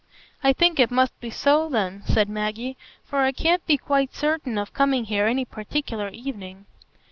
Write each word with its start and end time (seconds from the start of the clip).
"I 0.43 0.51
think 0.51 0.79
it 0.79 0.89
must 0.89 1.19
be 1.21 1.29
so, 1.29 1.69
then," 1.69 2.01
said 2.07 2.27
Maggie, 2.27 2.75
"for 3.05 3.19
I 3.19 3.31
can't 3.31 3.63
be 3.67 3.77
quite 3.77 4.15
certain 4.15 4.57
of 4.57 4.73
coming 4.73 5.05
here 5.05 5.27
any 5.27 5.45
particular 5.45 6.09
evening." 6.09 6.65